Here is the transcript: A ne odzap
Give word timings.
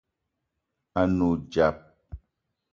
A 0.99 1.01
ne 1.15 1.23
odzap 1.31 1.77